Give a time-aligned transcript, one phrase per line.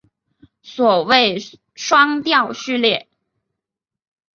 [0.63, 1.37] 所谓
[1.75, 3.07] 双调序列。